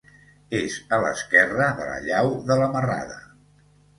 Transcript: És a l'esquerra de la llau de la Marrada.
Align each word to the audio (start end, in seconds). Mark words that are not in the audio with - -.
És 0.59 0.77
a 0.97 0.97
l'esquerra 1.03 1.67
de 1.81 1.87
la 1.91 1.99
llau 2.07 2.31
de 2.47 2.59
la 2.63 2.73
Marrada. 2.77 3.21